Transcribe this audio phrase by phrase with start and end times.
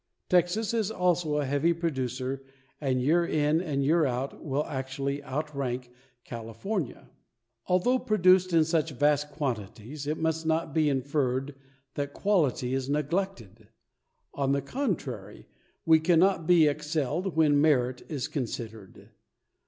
[0.29, 2.43] Texas is also a heavy producer
[2.81, 5.91] and year in and year out will actually outrank
[6.23, 7.11] California.
[7.67, 11.53] Although produced in such vast quantities it must not be inferred
[11.93, 13.67] that quality is neglected;
[14.33, 15.45] on the contrary
[15.85, 19.11] we cannot be excelled when merit is considered.